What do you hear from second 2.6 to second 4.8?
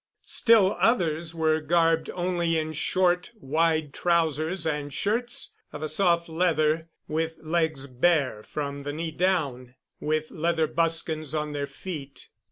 short, wide trousers